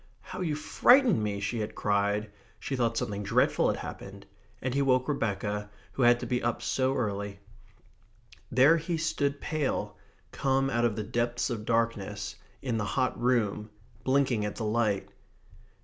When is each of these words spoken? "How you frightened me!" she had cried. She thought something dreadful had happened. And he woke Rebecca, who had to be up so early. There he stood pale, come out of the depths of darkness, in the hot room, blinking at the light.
"How 0.21 0.41
you 0.41 0.55
frightened 0.55 1.21
me!" 1.21 1.39
she 1.39 1.59
had 1.59 1.75
cried. 1.75 2.31
She 2.59 2.75
thought 2.75 2.97
something 2.97 3.21
dreadful 3.21 3.67
had 3.67 3.77
happened. 3.77 4.25
And 4.59 4.73
he 4.73 4.81
woke 4.81 5.07
Rebecca, 5.07 5.69
who 5.91 6.01
had 6.01 6.19
to 6.21 6.25
be 6.25 6.41
up 6.41 6.63
so 6.63 6.95
early. 6.95 7.39
There 8.51 8.77
he 8.77 8.97
stood 8.97 9.39
pale, 9.39 9.95
come 10.31 10.71
out 10.71 10.85
of 10.85 10.95
the 10.95 11.03
depths 11.03 11.51
of 11.51 11.65
darkness, 11.65 12.33
in 12.63 12.79
the 12.79 12.83
hot 12.83 13.21
room, 13.21 13.69
blinking 14.03 14.43
at 14.43 14.55
the 14.55 14.65
light. 14.65 15.07